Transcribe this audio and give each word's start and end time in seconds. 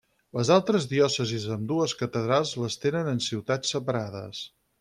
Les 0.37 0.49
altres 0.53 0.87
diòcesis 0.93 1.45
amb 1.57 1.69
dues 1.73 1.95
catedrals 2.01 2.57
les 2.65 2.81
tenen 2.87 3.15
en 3.15 3.25
ciutats 3.31 3.75
separades. 3.77 4.43